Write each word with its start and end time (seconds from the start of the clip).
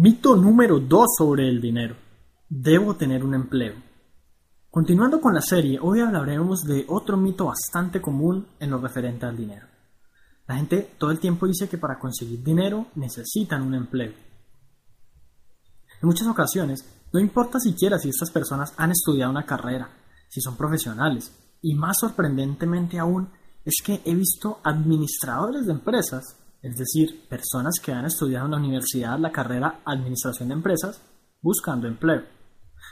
Mito 0.00 0.36
número 0.36 0.78
2 0.78 1.06
sobre 1.18 1.48
el 1.48 1.60
dinero. 1.60 1.96
Debo 2.48 2.94
tener 2.94 3.24
un 3.24 3.34
empleo. 3.34 3.74
Continuando 4.70 5.20
con 5.20 5.34
la 5.34 5.40
serie, 5.40 5.80
hoy 5.82 5.98
hablaremos 5.98 6.60
de 6.60 6.84
otro 6.86 7.16
mito 7.16 7.46
bastante 7.46 8.00
común 8.00 8.46
en 8.60 8.70
lo 8.70 8.78
referente 8.78 9.26
al 9.26 9.36
dinero. 9.36 9.66
La 10.46 10.54
gente 10.54 10.94
todo 10.98 11.10
el 11.10 11.18
tiempo 11.18 11.48
dice 11.48 11.68
que 11.68 11.78
para 11.78 11.98
conseguir 11.98 12.44
dinero 12.44 12.86
necesitan 12.94 13.62
un 13.62 13.74
empleo. 13.74 14.12
En 16.00 16.06
muchas 16.06 16.28
ocasiones, 16.28 16.84
no 17.12 17.18
importa 17.18 17.58
siquiera 17.58 17.98
si 17.98 18.10
estas 18.10 18.30
personas 18.30 18.74
han 18.76 18.92
estudiado 18.92 19.32
una 19.32 19.46
carrera, 19.46 19.90
si 20.28 20.40
son 20.40 20.56
profesionales, 20.56 21.32
y 21.60 21.74
más 21.74 21.98
sorprendentemente 21.98 23.00
aún 23.00 23.30
es 23.64 23.82
que 23.84 24.00
he 24.04 24.14
visto 24.14 24.60
administradores 24.62 25.66
de 25.66 25.72
empresas 25.72 26.37
es 26.62 26.76
decir, 26.76 27.28
personas 27.28 27.80
que 27.82 27.92
han 27.92 28.04
estudiado 28.04 28.46
en 28.46 28.52
la 28.52 28.56
universidad 28.58 29.18
la 29.18 29.32
carrera 29.32 29.80
Administración 29.84 30.48
de 30.48 30.54
Empresas 30.54 31.00
buscando 31.40 31.86
empleo. 31.86 32.22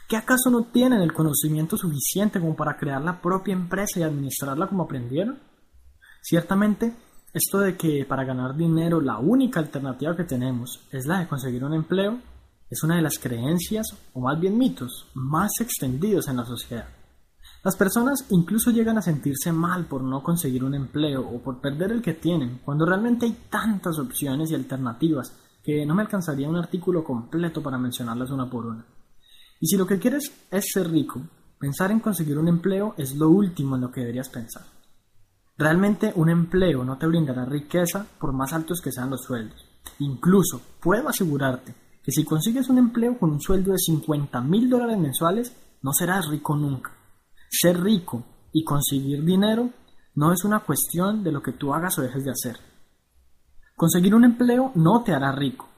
¿Qué 0.08 0.16
acaso 0.16 0.50
no 0.50 0.64
tienen 0.64 1.00
el 1.00 1.12
conocimiento 1.12 1.76
suficiente 1.76 2.40
como 2.40 2.54
para 2.54 2.76
crear 2.76 3.02
la 3.02 3.20
propia 3.20 3.52
empresa 3.52 4.00
y 4.00 4.02
administrarla 4.02 4.68
como 4.68 4.84
aprendieron? 4.84 5.38
Ciertamente, 6.22 6.94
esto 7.32 7.58
de 7.58 7.76
que 7.76 8.04
para 8.04 8.24
ganar 8.24 8.56
dinero 8.56 9.00
la 9.00 9.18
única 9.18 9.60
alternativa 9.60 10.16
que 10.16 10.24
tenemos 10.24 10.86
es 10.90 11.06
la 11.06 11.20
de 11.20 11.28
conseguir 11.28 11.64
un 11.64 11.74
empleo 11.74 12.18
es 12.68 12.82
una 12.82 12.96
de 12.96 13.02
las 13.02 13.18
creencias, 13.18 13.86
o 14.12 14.20
más 14.20 14.40
bien 14.40 14.58
mitos, 14.58 15.06
más 15.14 15.52
extendidos 15.60 16.28
en 16.28 16.36
la 16.36 16.44
sociedad. 16.44 16.88
Las 17.66 17.74
personas 17.74 18.24
incluso 18.30 18.70
llegan 18.70 18.96
a 18.96 19.02
sentirse 19.02 19.50
mal 19.50 19.86
por 19.86 20.00
no 20.00 20.22
conseguir 20.22 20.62
un 20.62 20.76
empleo 20.76 21.28
o 21.28 21.42
por 21.42 21.60
perder 21.60 21.90
el 21.90 22.00
que 22.00 22.14
tienen, 22.14 22.60
cuando 22.64 22.86
realmente 22.86 23.26
hay 23.26 23.36
tantas 23.50 23.98
opciones 23.98 24.52
y 24.52 24.54
alternativas 24.54 25.32
que 25.64 25.84
no 25.84 25.92
me 25.92 26.02
alcanzaría 26.02 26.48
un 26.48 26.54
artículo 26.54 27.02
completo 27.02 27.60
para 27.64 27.76
mencionarlas 27.76 28.30
una 28.30 28.48
por 28.48 28.66
una. 28.66 28.86
Y 29.58 29.66
si 29.66 29.76
lo 29.76 29.84
que 29.84 29.98
quieres 29.98 30.30
es 30.48 30.66
ser 30.72 30.88
rico, 30.88 31.20
pensar 31.58 31.90
en 31.90 31.98
conseguir 31.98 32.38
un 32.38 32.46
empleo 32.46 32.94
es 32.96 33.16
lo 33.16 33.30
último 33.30 33.74
en 33.74 33.82
lo 33.82 33.90
que 33.90 34.02
deberías 34.02 34.28
pensar. 34.28 34.62
Realmente 35.58 36.12
un 36.14 36.30
empleo 36.30 36.84
no 36.84 36.96
te 36.96 37.08
brindará 37.08 37.46
riqueza 37.46 38.06
por 38.20 38.32
más 38.32 38.52
altos 38.52 38.80
que 38.80 38.92
sean 38.92 39.10
los 39.10 39.24
sueldos. 39.24 39.66
Incluso 39.98 40.62
puedo 40.80 41.08
asegurarte 41.08 41.74
que 42.00 42.12
si 42.12 42.24
consigues 42.24 42.68
un 42.68 42.78
empleo 42.78 43.18
con 43.18 43.32
un 43.32 43.40
sueldo 43.40 43.72
de 43.72 43.78
50 43.78 44.40
mil 44.42 44.70
dólares 44.70 44.98
mensuales, 44.98 45.52
no 45.82 45.92
serás 45.92 46.28
rico 46.28 46.54
nunca. 46.54 46.95
Ser 47.48 47.80
rico 47.82 48.24
y 48.52 48.64
conseguir 48.64 49.24
dinero 49.24 49.70
no 50.14 50.32
es 50.32 50.44
una 50.44 50.60
cuestión 50.60 51.22
de 51.22 51.32
lo 51.32 51.42
que 51.42 51.52
tú 51.52 51.74
hagas 51.74 51.98
o 51.98 52.02
dejes 52.02 52.24
de 52.24 52.30
hacer. 52.30 52.58
Conseguir 53.76 54.14
un 54.14 54.24
empleo 54.24 54.72
no 54.74 55.02
te 55.02 55.12
hará 55.12 55.32
rico. 55.32 55.68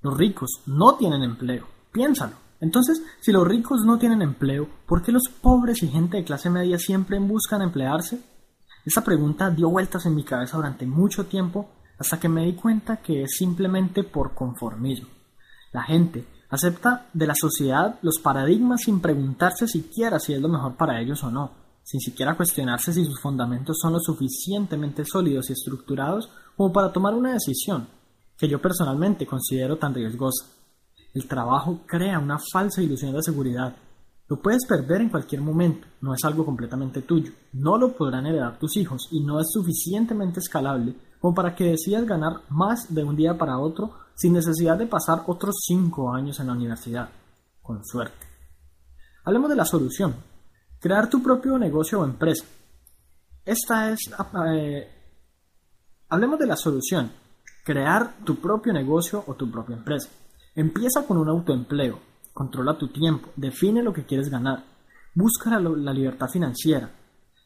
Los 0.00 0.16
ricos 0.18 0.62
no 0.66 0.96
tienen 0.96 1.22
empleo. 1.22 1.66
Piénsalo. 1.92 2.34
Entonces, 2.60 3.02
si 3.20 3.30
los 3.30 3.46
ricos 3.46 3.84
no 3.84 3.98
tienen 3.98 4.22
empleo, 4.22 4.68
¿por 4.86 5.02
qué 5.02 5.12
los 5.12 5.28
pobres 5.40 5.82
y 5.82 5.88
gente 5.88 6.16
de 6.16 6.24
clase 6.24 6.50
media 6.50 6.78
siempre 6.78 7.18
buscan 7.18 7.62
emplearse? 7.62 8.20
Esa 8.84 9.04
pregunta 9.04 9.50
dio 9.50 9.70
vueltas 9.70 10.04
en 10.06 10.14
mi 10.14 10.24
cabeza 10.24 10.56
durante 10.56 10.86
mucho 10.86 11.26
tiempo 11.26 11.70
hasta 11.98 12.18
que 12.18 12.28
me 12.28 12.44
di 12.44 12.54
cuenta 12.54 12.96
que 12.96 13.22
es 13.22 13.36
simplemente 13.36 14.02
por 14.02 14.34
conformismo. 14.34 15.08
La 15.72 15.82
gente 15.82 16.26
Acepta 16.50 17.06
de 17.12 17.26
la 17.26 17.34
sociedad 17.34 17.98
los 18.02 18.18
paradigmas 18.22 18.82
sin 18.82 19.00
preguntarse 19.00 19.66
siquiera 19.66 20.18
si 20.18 20.34
es 20.34 20.40
lo 20.40 20.48
mejor 20.48 20.76
para 20.76 21.00
ellos 21.00 21.22
o 21.24 21.30
no, 21.30 21.50
sin 21.82 22.00
siquiera 22.00 22.36
cuestionarse 22.36 22.92
si 22.92 23.04
sus 23.04 23.20
fundamentos 23.20 23.78
son 23.80 23.92
lo 23.92 24.00
suficientemente 24.00 25.04
sólidos 25.04 25.50
y 25.50 25.52
estructurados 25.52 26.30
como 26.56 26.72
para 26.72 26.92
tomar 26.92 27.14
una 27.14 27.32
decisión, 27.32 27.86
que 28.36 28.48
yo 28.48 28.60
personalmente 28.60 29.26
considero 29.26 29.76
tan 29.76 29.94
riesgosa. 29.94 30.46
El 31.12 31.26
trabajo 31.26 31.80
crea 31.86 32.18
una 32.18 32.38
falsa 32.52 32.82
ilusión 32.82 33.12
de 33.12 33.22
seguridad. 33.22 33.74
Lo 34.28 34.40
puedes 34.40 34.66
perder 34.66 35.02
en 35.02 35.10
cualquier 35.10 35.42
momento, 35.42 35.86
no 36.00 36.14
es 36.14 36.24
algo 36.24 36.44
completamente 36.44 37.02
tuyo, 37.02 37.32
no 37.52 37.76
lo 37.76 37.94
podrán 37.94 38.26
heredar 38.26 38.58
tus 38.58 38.76
hijos 38.76 39.08
y 39.10 39.20
no 39.20 39.38
es 39.38 39.46
suficientemente 39.52 40.40
escalable 40.40 40.94
como 41.24 41.34
para 41.34 41.54
que 41.54 41.64
decidas 41.64 42.04
ganar 42.04 42.42
más 42.50 42.94
de 42.94 43.02
un 43.02 43.16
día 43.16 43.38
para 43.38 43.58
otro 43.58 43.94
sin 44.14 44.34
necesidad 44.34 44.76
de 44.76 44.86
pasar 44.86 45.22
otros 45.26 45.54
cinco 45.66 46.12
años 46.12 46.38
en 46.38 46.48
la 46.48 46.52
universidad, 46.52 47.08
con 47.62 47.82
suerte. 47.82 48.26
Hablemos 49.24 49.48
de 49.48 49.56
la 49.56 49.64
solución. 49.64 50.16
Crear 50.78 51.08
tu 51.08 51.22
propio 51.22 51.56
negocio 51.56 52.00
o 52.00 52.04
empresa. 52.04 52.44
Esta 53.42 53.90
es... 53.90 54.00
Eh, 54.54 54.86
hablemos 56.10 56.38
de 56.38 56.46
la 56.46 56.56
solución. 56.56 57.10
Crear 57.64 58.16
tu 58.22 58.36
propio 58.36 58.74
negocio 58.74 59.24
o 59.26 59.32
tu 59.32 59.50
propia 59.50 59.76
empresa. 59.76 60.10
Empieza 60.54 61.06
con 61.06 61.16
un 61.16 61.30
autoempleo. 61.30 62.00
Controla 62.34 62.76
tu 62.76 62.88
tiempo. 62.88 63.30
Define 63.34 63.82
lo 63.82 63.94
que 63.94 64.04
quieres 64.04 64.28
ganar. 64.28 64.62
Busca 65.14 65.58
la, 65.58 65.70
la 65.70 65.94
libertad 65.94 66.28
financiera. 66.28 66.90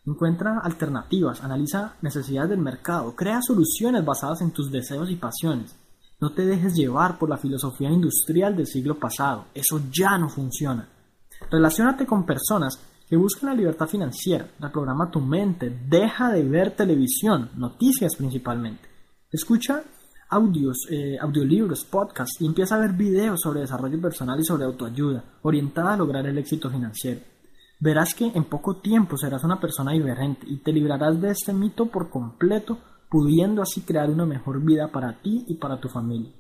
Encuentra 0.08 0.60
alternativas. 0.60 1.42
Analiza 1.42 1.96
necesidades 2.00 2.50
del 2.50 2.60
mercado. 2.60 3.14
Crea 3.14 3.42
soluciones 3.42 4.04
basadas 4.04 4.41
en 4.41 4.52
tus 4.52 4.70
deseos 4.70 5.10
y 5.10 5.16
pasiones. 5.16 5.76
No 6.20 6.30
te 6.30 6.44
dejes 6.44 6.74
llevar 6.74 7.19
por 7.19 7.28
la 7.28 7.36
filosofía 7.36 7.91
industrial 7.91 8.56
del 8.56 8.66
siglo 8.66 8.98
pasado, 8.98 9.44
eso 9.54 9.80
ya 9.92 10.19
no 10.19 10.28
funciona. 10.28 10.88
Relaciónate 11.48 12.06
con 12.06 12.26
personas 12.26 12.76
que 13.08 13.16
buscan 13.16 13.50
la 13.50 13.54
libertad 13.54 13.86
financiera, 13.86 14.48
reprograma 14.58 15.12
tu 15.12 15.20
mente, 15.20 15.70
deja 15.88 16.32
de 16.32 16.42
ver 16.42 16.72
televisión, 16.72 17.50
noticias 17.54 18.16
principalmente. 18.16 18.88
Escucha 19.30 19.84
audios, 20.30 20.88
eh, 20.90 21.16
audiolibros, 21.20 21.84
podcasts 21.84 22.40
y 22.40 22.46
empieza 22.46 22.75
a 22.75 22.80
ver 22.80 22.94
videos 22.94 23.40
sobre 23.40 23.60
desarrollo 23.60 24.00
personal 24.00 24.40
y 24.40 24.44
sobre 24.44 24.64
autoayuda, 24.64 25.22
orientada 25.42 25.92
a 25.92 25.96
lograr 25.96 26.26
el 26.26 26.38
éxito 26.38 26.69
financiero. 26.69 27.20
Verás 27.80 28.12
que 28.14 28.26
en 28.26 28.44
poco 28.44 28.76
tiempo 28.76 29.16
serás 29.16 29.44
una 29.44 29.60
persona 29.60 29.92
diferente 29.92 30.46
y 30.48 30.58
te 30.58 30.72
librarás 30.72 31.20
de 31.20 31.30
este 31.30 31.52
mito 31.52 31.86
por 31.86 32.10
completo 32.10 32.78
pudiendo 33.08 33.62
así 33.62 33.82
crear 33.82 34.10
una 34.10 34.26
mejor 34.26 34.62
vida 34.62 34.88
para 34.88 35.20
ti 35.20 35.44
y 35.46 35.54
para 35.54 35.80
tu 35.80 35.88
familia. 35.88 36.32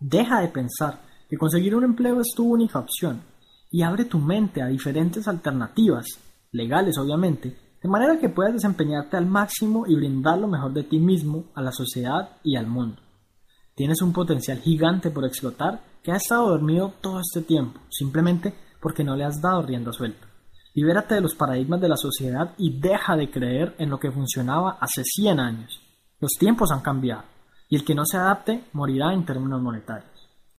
Deja 0.00 0.40
de 0.40 0.48
pensar 0.48 1.00
que 1.28 1.36
conseguir 1.36 1.74
un 1.74 1.84
empleo 1.84 2.20
es 2.20 2.34
tu 2.34 2.52
única 2.52 2.78
opción 2.78 3.22
y 3.70 3.82
abre 3.82 4.04
tu 4.04 4.18
mente 4.18 4.62
a 4.62 4.66
diferentes 4.66 5.28
alternativas, 5.28 6.06
legales 6.52 6.98
obviamente, 6.98 7.56
de 7.80 7.88
manera 7.88 8.18
que 8.18 8.28
puedas 8.28 8.54
desempeñarte 8.54 9.16
al 9.16 9.26
máximo 9.26 9.86
y 9.86 9.94
brindar 9.94 10.38
lo 10.38 10.48
mejor 10.48 10.72
de 10.72 10.84
ti 10.84 10.98
mismo 10.98 11.44
a 11.54 11.62
la 11.62 11.70
sociedad 11.70 12.36
y 12.42 12.56
al 12.56 12.66
mundo. 12.66 13.00
Tienes 13.74 14.02
un 14.02 14.12
potencial 14.12 14.58
gigante 14.58 15.10
por 15.10 15.24
explotar 15.24 15.82
que 16.02 16.10
ha 16.10 16.16
estado 16.16 16.48
dormido 16.48 16.94
todo 17.00 17.20
este 17.20 17.42
tiempo, 17.42 17.80
simplemente 17.90 18.54
porque 18.80 19.04
no 19.04 19.14
le 19.14 19.24
has 19.24 19.40
dado 19.40 19.62
rienda 19.62 19.92
suelta. 19.92 20.27
Libérate 20.80 21.16
de 21.16 21.20
los 21.20 21.34
paradigmas 21.34 21.80
de 21.80 21.88
la 21.88 21.96
sociedad 21.96 22.54
y 22.56 22.78
deja 22.78 23.16
de 23.16 23.28
creer 23.28 23.74
en 23.78 23.90
lo 23.90 23.98
que 23.98 24.12
funcionaba 24.12 24.78
hace 24.80 25.02
100 25.02 25.40
años. 25.40 25.80
Los 26.20 26.34
tiempos 26.38 26.70
han 26.70 26.82
cambiado 26.82 27.24
y 27.68 27.74
el 27.74 27.84
que 27.84 27.96
no 27.96 28.04
se 28.06 28.16
adapte 28.16 28.62
morirá 28.74 29.12
en 29.12 29.26
términos 29.26 29.60
monetarios. 29.60 30.17